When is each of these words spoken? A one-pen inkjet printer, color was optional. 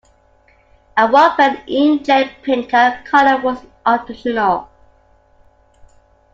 A 0.97 1.05
one-pen 1.05 1.57
inkjet 1.67 2.41
printer, 2.41 3.03
color 3.07 3.39
was 3.43 3.59
optional. 3.85 4.67